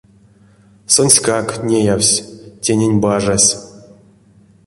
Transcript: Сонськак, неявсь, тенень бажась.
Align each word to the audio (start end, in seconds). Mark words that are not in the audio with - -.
Сонськак, 0.93 1.47
неявсь, 1.67 2.23
тенень 2.63 2.99
бажась. 3.03 3.51